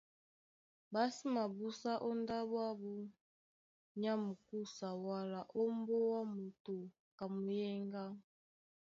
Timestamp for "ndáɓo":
2.21-2.55